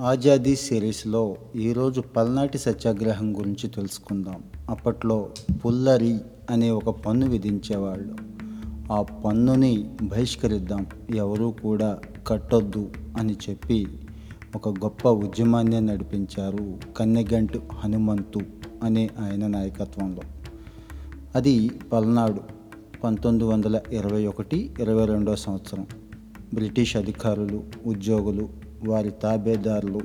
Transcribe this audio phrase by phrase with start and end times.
[0.00, 4.42] ఆజాదీ సిరీస్లో ఈరోజు పల్నాటి సత్యాగ్రహం గురించి తెలుసుకుందాం.
[4.70, 5.28] అప్పట్లో
[5.66, 6.18] పుల్లరి
[6.50, 8.14] అనే ఒక పన్ను విధించేవాళ్ళు.
[8.92, 13.86] ఆ పన్నుని బహిష్కరిద్దాం ఎవరూ కూడా కట్టొద్దు అని చెప్పి
[14.56, 18.40] ఒక గొప్ప ఉద్యమాన్ని నడిపించారు కన్నెగంటు హనుమంతు
[18.82, 20.22] అనే ఆయన నాయకత్వంలో.
[21.34, 22.40] అది పల్నాడు
[23.04, 25.86] పంతొమ్మిది వందల ఇరవై ఒకటి ఇరవై రెండో సంవత్సరం.
[26.54, 30.00] బ్రిటిష్ అధికారులు ఉద్యోగులు వారి తాబేదారులు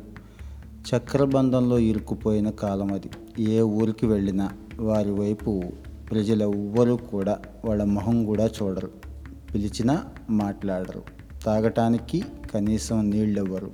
[0.88, 3.10] చక్రబంధంలో ఇరుక్కుపోయిన కాలం అది.
[3.44, 4.50] ఏ ఊరికి వెళ్ళినా
[4.80, 5.64] వారి వైపు
[6.12, 8.92] ప్రజలెవ్వరూ కూడా వాళ్ళ మొహం కూడా చూడరు.
[9.54, 11.04] పిలిచినా మాట్లాడరు.
[11.46, 12.24] తాగటానికి
[12.54, 13.72] కనీసం నీళ్ళెవ్వరు.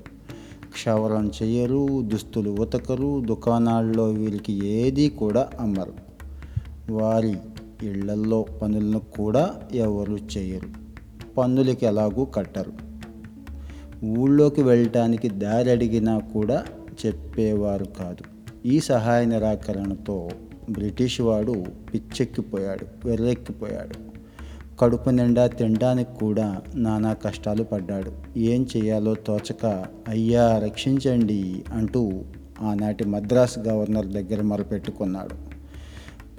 [0.72, 5.94] క్షవరం చేయరు దుస్తులు ఉతకరు దుకాణాల్లో వీరికి ఏదీ కూడా అమ్మరు.
[6.92, 7.38] వారి
[7.84, 10.70] ఇళ్ళల్లో పనులను కూడా ఎవరు చేయరు
[11.38, 12.93] పన్నులకి ఎలాగూ కట్టరు.
[14.06, 16.64] ఊళ్ళోకి వెళ్ళటానికి దారి అడిగినా కూడా
[17.06, 18.24] చెప్పేవారు కాదు.
[18.68, 20.30] ఈ సహాయ నిరాకరణతో
[20.70, 24.14] బ్రిటిష్ వాడు పిచ్చెక్కిపోయాడు వెర్రెక్కిపోయాడు.
[24.80, 28.12] కడుపు నిండా తినడానికి కూడా నానా కష్టాలు పడ్డాడు.
[28.38, 32.12] ఏం చేయాలో తోచక అయ్యా రక్షించండి అంటూ
[32.62, 35.54] ఆనాటి మద్రాస్ గవర్నర్ దగ్గర మొరపెట్టుకున్నాడు.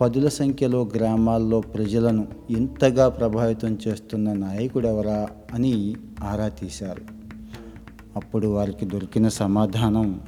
[0.01, 7.24] పదుల సంఖ్యలో గ్రామాల్లో ప్రజలను ఇంతగా ప్రభావితం చేస్తున్న నాయకుడెవరా అని ఆరా తీశారు.
[8.17, 10.21] అప్పుడు వారికి దొరికిన సమాధానం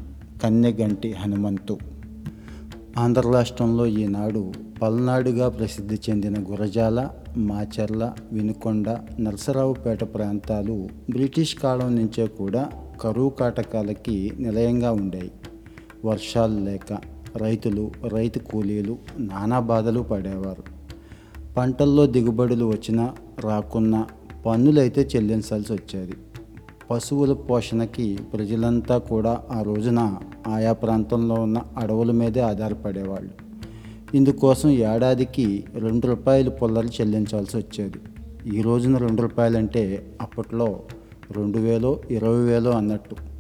[0.42, 1.78] కన్నెగంటి హనుమంతు.
[2.98, 12.68] ఆంధ్ర రాష్ట్రంలో ఈనాడు పల్నాడుగా ప్రసిద్ధి చెందిన గురజాల మాచర్ల వినుకొండ నరసరావుపేట ప్రాంతాలు బ్రిటిష్ కాలం నుంచే కూడా
[13.00, 15.30] కరువు కాటకాలకి నిలయంగా ఉండేవి
[16.04, 16.98] వర్షాలు లేక
[17.36, 20.62] రైతులు రైతు కూలీలు నానా బాధలు పడేవారు.
[21.56, 24.06] పంటల్లో దిగుబడులు వచ్చినా రాకున్నా
[24.46, 26.12] పన్నులైతే చెల్లించాల్సి వచ్చేది.
[26.90, 33.30] పశువుల పోషణకి ప్రజలంతా కూడా ఆ రోజున ఆయా ప్రాంతంలో ఉన్న అడవుల మీదే ఆధారపడేవాళ్ళు.
[34.16, 37.98] ఇందుకోసం ఏడాదికి రెండు రూపాయలు పొల్లలు చెల్లించాల్సి వచ్చేది.
[38.58, 40.80] ఈ రోజున రెండు రూపాయలంటే అప్పట్లో
[41.30, 43.35] రెండు వేలో ఇరవై వేలో అన్నట్టు.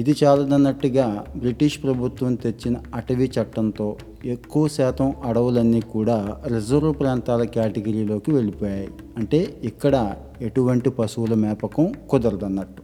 [0.00, 8.88] ఇది చాలదన్నట్టుగా బ్రిటిష్ ప్రభుత్వం తెచ్చిన అటవీ చట్టంతో ఎక్కువ శాతం అడవులన్నీ కూడా రిజర్వ్ ప్రాంతాల కేటగిరీలోకి వెళ్ళిపోయాయి.
[9.16, 12.82] అంటే ఇక్కడ ఎటువంటి పశువుల మేపకం కుదరదన్నట్టు.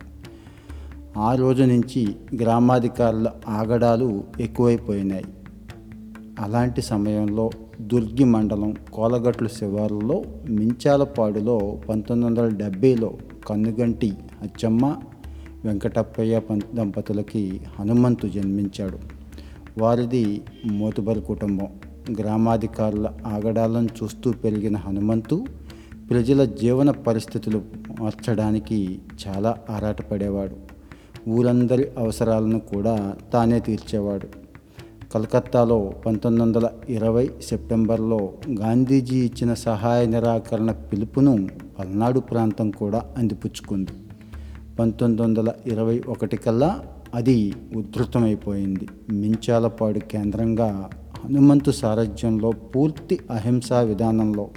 [1.19, 2.03] ఆ రోజు నుంచి
[2.37, 5.25] గ్రామాధికారుల ఆగడాలు ఎక్కువైపోయినాయి.
[6.41, 13.11] అలాంటి సమయంలో దుర్గి మండలం కోలగట్లు శివారులో మించాలపాడులో పంతొమ్మిది వందల డెబ్బైలో
[13.47, 14.97] కన్నుగంటి అచ్చమ్మ
[15.65, 16.41] వెంకటప్పయ్య
[16.75, 18.99] దంపతులకి హనుమంతు జన్మించాడు.
[19.79, 21.69] వారిది మోతుబరి కుటుంబం.
[22.21, 25.47] గ్రామాధికారుల ఆగడాలను చూస్తూ పెరిగిన హనుమంతు
[26.11, 27.63] ప్రజల జీవన పరిస్థితులు
[28.01, 28.99] మార్చడానికి
[29.29, 30.75] చాలా ఆరాటపడేవాడు.
[31.31, 34.29] ఊరందరి అవసరాలను కూడా తానే తీర్చేవాడు.
[35.15, 41.49] కలకత్తాలో పంతొమ్మిది వందల ఇరవై సెప్టెంబర్లో గాంధీజీ ఇచ్చిన సహాయ నిరాకరణ పిలుపును
[41.79, 43.93] పల్నాడు ప్రాంతం కూడా అందిపుచ్చుకుంది.
[44.79, 46.81] పంతొమ్మిది వందల ఇరవై ఒకటి కల్లా
[47.15, 48.89] అది ఉధృతమైపోయింది.
[49.11, 50.91] మించాలపాడు కేంద్రంగా
[51.25, 54.51] హనుమంతు సారథ్యంలో పూర్తి అహింసా విధానంలో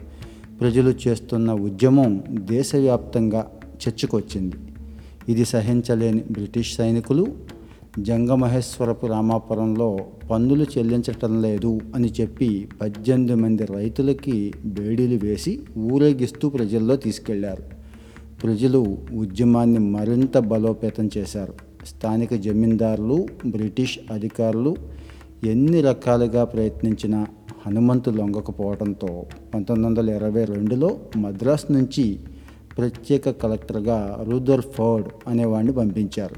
[0.62, 3.48] ప్రజలు చేస్తున్న ఉద్యమం దేశవ్యాప్తంగా
[3.88, 4.56] చర్చకొచ్చింది.
[5.30, 7.28] ఇది సహించలేని బ్రిటిష్ సైనికులు
[8.00, 10.00] జంగమహేశ్వరపు రామాపురంలో
[10.32, 17.77] పన్నులు చెల్లించటం లేదు అని చెప్పి పద్దెనిమిది మంది రైతులకి బేడీలు వేసి ఊరేగిస్తూ ప్రజల్లో తీసుకెళ్ళారు.
[18.44, 21.54] ప్రజలు ఉద్యమాన్ని మరింత బలోపేతం చేశారు.
[21.86, 24.76] స్థానిక జమీందారులు బ్రిటిష్ అధికారులు
[25.44, 27.28] ఎన్ని రకాలుగా ప్రయత్నించినా
[27.66, 32.20] హనుమంతు లొంగకపోవడంతో పంతొమ్మిది వందల ఇరవై రెండులో మద్రాస్ నుంచి
[32.78, 36.36] ప్రత్యేక కలెక్టర్గా రూదర్ ఫోర్డ్ అనేవాడిని పంపించారు.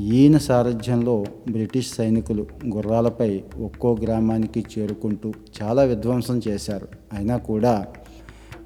[0.00, 6.88] ఈయన సారథ్యంలో బ్రిటిష్ సైనికులు గుర్రాలపై ఒక్కో గ్రామానికి చేరుకుంటూ చాలా విధ్వంసం చేశారు.
[7.12, 7.86] అయినా కూడా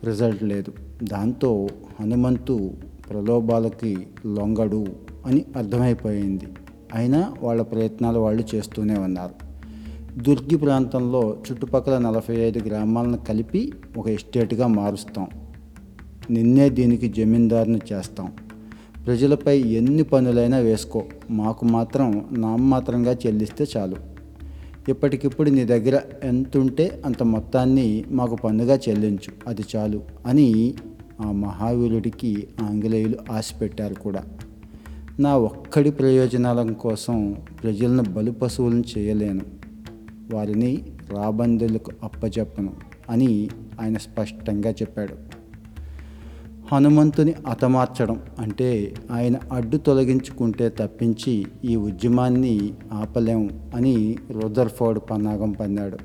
[0.05, 0.73] రిజల్ట్ లేదు.
[1.03, 1.69] దాంతో
[2.01, 2.71] హనుమంతు
[3.11, 4.87] ప్రలోభాలకి లొంగడు
[5.27, 6.45] అని అర్థమైపోయింది.
[6.95, 9.47] అయినా వాళ్ళ ప్రయత్నాలు వాళ్ళు చేస్తూనే ఉన్నారు.
[10.23, 15.27] దుర్గి ప్రాంతంలో చుట్టుపక్కల నలభై ఐదు గ్రామాలను కలిపి ఒక ఎస్టేట్గా మారుస్తాం.
[16.31, 18.33] నిన్నే దీనికి జమీందారుని చేస్తాం.
[19.07, 21.03] ప్రజలపై ఎన్ని పనులైనా వేసుకో.
[21.31, 24.16] మాకు మాత్రం నామమాత్రంగా చెల్లిస్తే చాలు.
[24.89, 29.49] ఇప్పటికిప్పుడు నీ దగ్గర ఎంతుంటే అంత మొత్తాన్ని మాకు పన్నుగా చెల్లించు.
[29.49, 30.75] అది చాలు అని
[31.21, 34.25] ఆ మహావీరుడికి ఆంగ్లేయులు ఆశ పెట్టారు కూడా.
[35.21, 39.41] నా ఒక్కడి ప్రయోజనాల కోసం ప్రజలను బలు పశువులను చేయలేను.
[40.33, 42.73] వారిని రాబందులకు అప్పచెప్పను
[43.11, 43.49] అని
[43.81, 45.26] ఆయన స్పష్టంగా చెప్పాడు.
[46.71, 55.99] హనుమంతుని హతమార్చడం అంటే ఆయన అడ్డు తొలగించుకుంటే తప్పించి ఈ ఉద్యమాన్ని ఆపలేం అని రుదర్ఫోర్డ్ పన్నాగం పన్నాడు.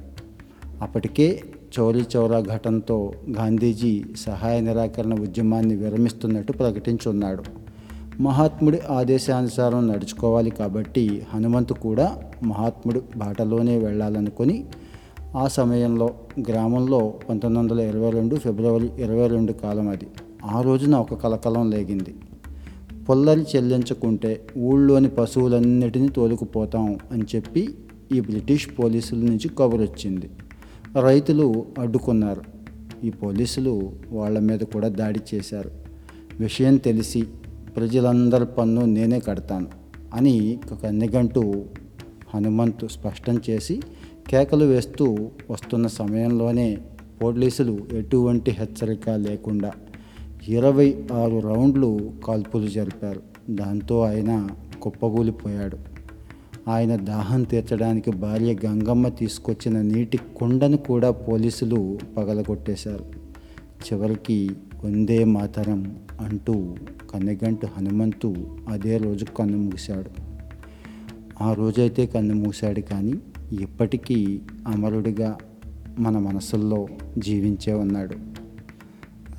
[0.81, 1.43] అప్పటికే
[1.77, 7.43] చౌరీ చౌరా ఘటనతో గాంధీజీ సహాయ నిరాకరణ ఉద్యమాన్ని విరమిస్తున్నట్టు ప్రకటించున్నాడు.
[8.21, 14.65] మహాత్ముడి ఆదేశానుసారం నడుచుకోవాలి కాబట్టి హనుమంతు కూడా మహాత్ముడి బాటలోనే వెళ్ళాలనుకుని
[15.37, 20.07] ఆ సమయంలో గ్రామంలో పంతొమ్మిది వందల ఇరవై రెండు ఫిబ్రవరి ఇరవై రెండు కాలం అది.
[20.45, 22.15] ఆ రోజున ఒక కలకలం లేగింది.
[23.09, 27.69] పొల్లరి చెల్లించకుంటే ఊళ్ళోని పశువులన్నిటినీ తోలుకుపోతాం అని చెప్పి
[28.11, 30.29] ఈ బ్రిటిష్ పోలీసుల నుంచి కబురు వచ్చింది
[31.01, 32.41] రైతులు అడ్డుకున్నారు.
[33.03, 35.71] ఈ పోలీసులు వాళ్ళ మీద కూడా దాడి చేశారు.
[36.39, 37.21] విషయం తెలిసి
[37.75, 39.67] ప్రజలందరి పన్ను నేనే కడతాను
[40.13, 41.65] అని కన్నెగంటూ
[42.35, 43.81] హనుమంతు స్పష్టం చేసి
[44.29, 46.77] కేకలు వేస్తూ వస్తున్న సమయంలోనే
[47.23, 49.71] పోలీసులు ఎటువంటి హెచ్చరిక లేకుండా
[50.47, 53.21] ఇరవై ఆరు రౌండ్లు కాల్పులు జరిపారు.
[53.49, 54.47] దాంతో ఆయన
[54.81, 55.77] కుప్పగూలిపోయాడు
[56.69, 63.05] ఆయన దాహం తీర్చడానికి భార్య గంగమ్మ తీసుకొచ్చిన నీటి కుండను కూడా పోలీసులు పగలగొట్టేశారు.
[63.81, 64.49] చివరికి
[64.85, 66.75] వందే మాతరం అంటూ
[67.11, 68.35] కన్నెగంటు హనుమంతు
[68.69, 70.09] అదే రోజు కన్ను మూశాడు.
[71.43, 73.13] ఆ రోజైతే కన్ను మూశాడు కానీ
[73.61, 75.37] ఇప్పటికీ అమరుడిగా
[75.99, 78.15] మన మనసుల్లో జీవించే ఉన్నాడు.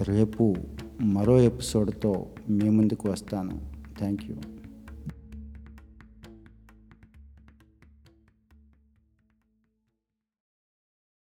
[0.02, 0.54] రేపు
[1.02, 3.60] మరో ఎపిసోడ్తో మీ ముందుకు వస్తాను.
[3.98, 4.36] Thank you.